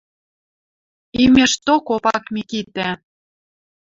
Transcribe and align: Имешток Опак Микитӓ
Имешток 1.23 1.85
Опак 1.95 2.23
Микитӓ 2.33 2.89